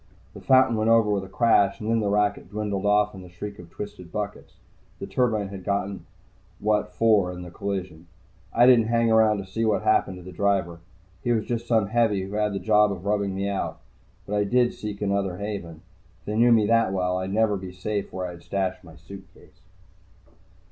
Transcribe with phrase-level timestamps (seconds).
[0.33, 3.29] The fountain went over with a crash and then the racket dwindled off in the
[3.29, 4.55] shriek of twisted buckets.
[4.97, 6.07] The turbine had gotten
[6.59, 8.07] what for in the collision.
[8.51, 10.79] I didn't hang around to see what had happened to the driver.
[11.23, 13.79] He was just some heavy who had the job of rubbing me out.
[14.25, 15.83] But I did seek another haven.
[16.21, 18.95] If they knew me that well, I'd never be safe where I had stashed my
[18.95, 19.61] suitcase.